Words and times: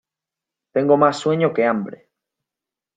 Tengo 0.71 0.97
más 0.97 1.17
sueño 1.19 1.53
que 1.53 1.63
hambre. 1.63 2.09